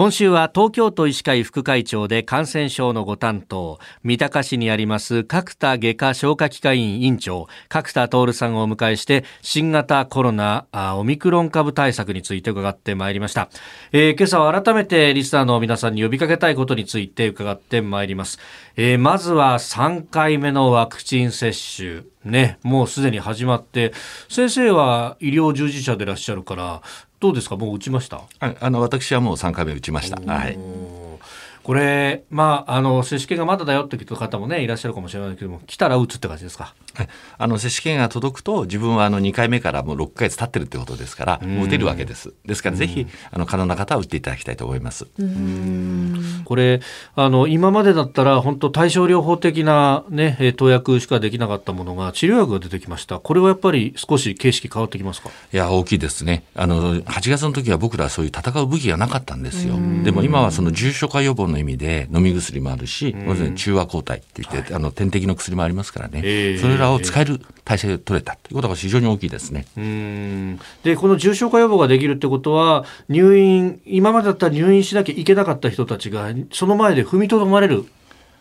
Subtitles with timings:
[0.00, 10.64] 今週は東京都医師会副会長で感染症のご担当三鷹市にあります角田外科消化器科院院長角田徹さんをお迎えして新型コロナ
[10.96, 13.50] オミクロン株対策について伺ってまいりました、
[13.92, 18.38] えー、今朝は改めてリスナーの皆さんに呼びかけたいことについて伺ってまいります、
[18.76, 22.04] えー、まずは3回目のワクチン接種。
[22.24, 23.92] ね、もうすでに始まって、
[24.28, 26.82] 先生は医療従事者でいらっしゃるから、
[27.18, 28.22] どうですか、もう打ちました？
[28.40, 30.20] あの私はもう3回目打ちました。
[30.20, 30.58] はい。
[31.62, 36.74] これ、まあ、あの接種券がまだだよっていう方もねいらっしゃるかもしれないけども来たら打つって感じですか？
[37.36, 42.32] あの接種券が届くと自分はあの2回目からもう6か月経ってるってことですからもう打てるわけです。
[42.46, 45.06] ですからぜひあの可能な方は打っていただきたいと思います
[46.44, 46.80] これ
[47.14, 53.18] あの今までだったら本当対症療法的な、ね、投薬しかできなかったものが治療薬が出てきました。
[53.18, 55.30] これはやっぱり少し形式変わってきますか？
[55.52, 56.44] いや大きいですね。
[56.54, 59.74] あの8月の時は僕らはそういう戦う武器がなかったんですよ。
[60.02, 63.14] でも今はその重症化予防の意味で飲み薬もあるし、
[63.56, 69.66] 中和抗体って言って、はい、あの点滴の薬もありますからね、えー、それらを使える体制を取れたということが非常に大きいですね。
[70.82, 76.19] でこの重症化予防ができるってことは入院今までだったら入院しなきゃいけなかった人たちが
[76.52, 77.84] その前で踏みとどまれる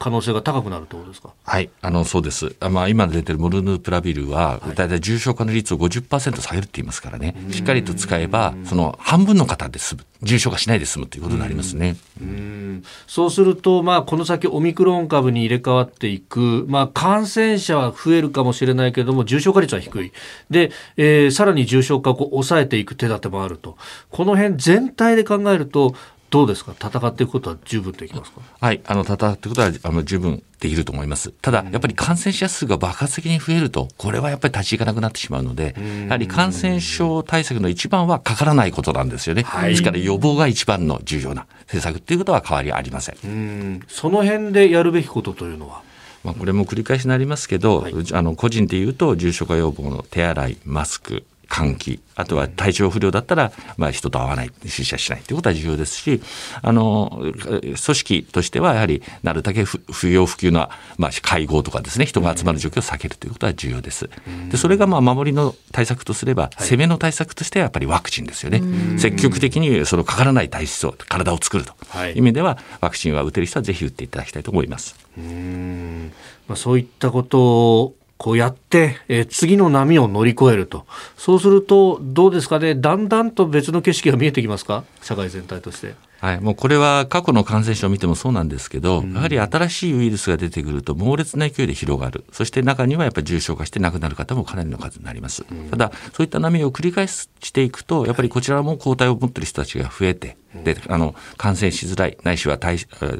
[0.00, 1.30] 可能性が高くなるということですか？
[1.42, 2.54] はい、あのそうです。
[2.60, 7.34] あまあ今出てるモルヌプラビルはだいたい重症化の率を50%下げるって言いますからね。
[7.50, 11.96] しっかりと使えばその半分の方で済む、重症化しないで済むということになりますね。
[12.20, 20.12] うんそうするとまあこの先オミクロン株に入れ替わっていく、まあ感染者は増えるかもしれないけれども重症化率は低い。
[20.48, 23.76] で、えー、さらに重症化を抑えていく手立てもあると。
[24.10, 25.96] この辺全体で考えると
[26.30, 26.72] どうですか？
[26.72, 28.40] 戦っていくことは十分できますか？
[28.60, 31.30] はいあの戦っていくことはあの十分できると思います。
[31.30, 43.82] ただ、やっぱり感染者数が爆発的に増えるとこれはやっぱり立ち行かなくなってしまうのでやはり感染症対策の一番はかからないことなんですよね、はい、ですから予防が一番の重要な政策っていうことは変わりありません。
[43.88, 45.82] その辺でやるべきことというのは？
[46.24, 56.20] まあ、これも繰り返しになりますけど、はい、あの個人でいうと重症化予防の手洗いマスク換気あとは体調不良だったら、まあ、人と会わない出社しないということは重要ですし
[56.62, 64.10] あの組織としてはやはりなるだけ不要不急な、まあ、会合とかですね人が集まる状況を避けるということは重要です。
[64.50, 68.62] でそれがまあ守りの対策とすれば、攻めの対策としてはやっぱりワクチンですよね。
[68.98, 74.96] 積極的にそのかからない体質を体を作るという意味では、ワクチンは打てる人はぜひ打っていただきたいと思います。
[75.16, 76.12] うん
[76.48, 77.40] まあ、そういったこと
[77.80, 80.84] をこうやって、えー、次の波を乗り越えると。
[81.16, 84.84] そうすると、どうですかね、だんだんと別の景色が見えてきますか？
[85.02, 85.94] 社会全体として。
[86.20, 92.24] はい、もうこれは過去の感染症を見てもそうなんですけど、うん、やはり新しいウイルスが出てくると猛烈な勢いで広がる。
[92.32, 95.46] そして中にはやっぱり重症化して亡くなる方もかなりの数になります。
[95.48, 102.58] うん、ただ、そういった波を繰り返していくと、やっぱりこちらも抗体を持っている人たちが増えて、であの感染しづらいないしは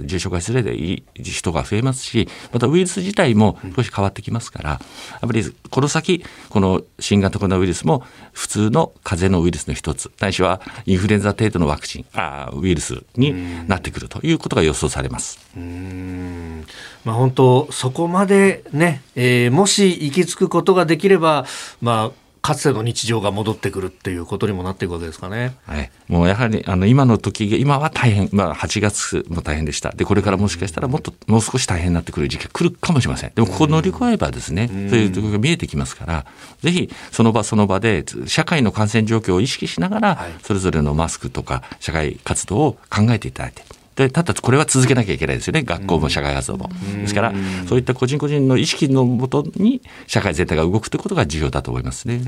[0.03, 4.81] 重症化しづらいでいい人が増えますしまたウイルス自体も少し変わってきますから、やっ
[5.21, 8.03] ぱりこの先この新型コロナウイルスも
[8.33, 15.39] 普通の風邪のウイルスの一つないしはインフルエンザ程度のワクチンあウイルスになってくるということが予想されます。
[15.57, 16.65] うん。
[17.05, 21.47] まあ、本当そこまでね、えー、もし行き着くことができれば
[21.81, 25.55] まあかつての日常が戻ってくるっていうことにもなっていくわけですかね。
[25.67, 29.91] はい、もうやはりあの今の時今は大変、まあ、8月も大変でした。
[29.91, 33.33] でこれからもしかしたらもっともう少し大変になってくる時期が来るかもしれません。
[33.35, 36.25] でもここ乗り越えればですね、そういうところが見えてきますから
[36.63, 43.63] ぜひその場その場で社会の感染状況を意識しながら、それぞれのマスクとか社会活動を考えていただいて
[43.99, 46.71] でただこれは続けなきゃいけないですよね学校も社会活動も。
[47.01, 47.33] ですから
[47.69, 52.21] そういった個人個人の意識のもとに社会全体が動くということが重要だと思いますね。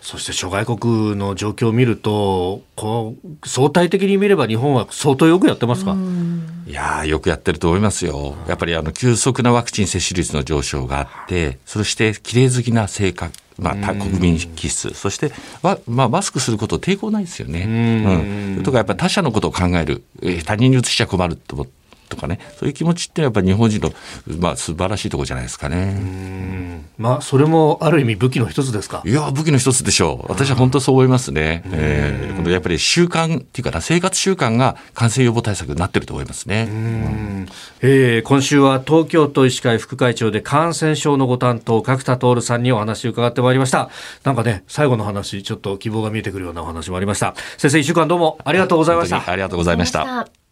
[0.00, 5.96] そして諸外国の状況を見るとこう相対的に見れば日本は相当よくやってますか？
[6.66, 8.36] いやよくやってると思いますよ。
[8.48, 15.30] やっぱりあの急速なワクチン接種率の上昇があってそして綺麗好きな性格まあ、国民気質、そして
[15.62, 18.56] まあ、マスクすること抵抗ないですよね。
[18.56, 20.02] うん、とかやっぱり他者のことを考える、
[20.44, 21.83] 他人に移しちゃ困ると思って。
[22.14, 23.92] とかねそういう気持ちってやっぱり日本人の、
[24.38, 26.84] まあ、素晴らしいところじゃないですかね。
[26.98, 29.02] まあそれもある意味武器の一つですか？
[29.04, 31.62] いや武器の一つでしょう私は本当そう思いますね。
[31.66, 36.68] えー、やっぱり習慣っていうかな生活習慣が感染予防対策になってると思いますね。
[36.70, 37.48] うん
[37.82, 43.90] えー、今週は東京都医師会副会長で感染症のご担当角田徹さんにお話を伺ってまいりました。
[44.22, 47.34] なんかね最後の話ちょっと希望が見えてくるようなお話もありました。
[47.58, 49.30] 先生一週間どうもありがとうございました。
[49.30, 50.43] ありがとうございました。